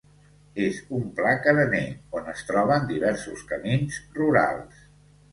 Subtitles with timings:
[0.67, 1.81] És un pla carener,
[2.19, 4.81] on es troben diversos camins rurals.